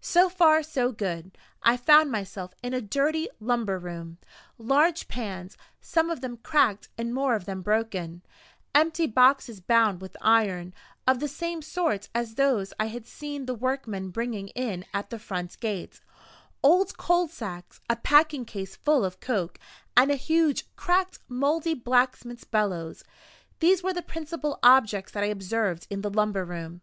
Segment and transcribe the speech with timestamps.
[0.00, 4.16] So far, so good I found myself in a dirty lumber room.
[4.56, 8.22] Large pans, some of them cracked and more of them broken;
[8.74, 10.72] empty boxes bound with iron,
[11.06, 15.18] of the same sort as those I had seen the workmen bringing in at the
[15.18, 16.00] front gate;
[16.62, 19.58] old coal sacks; a packing case full of coke;
[19.94, 23.04] and a huge, cracked, mouldy blacksmith's bellows
[23.60, 26.80] these were the principal objects that I observed in the lumber room.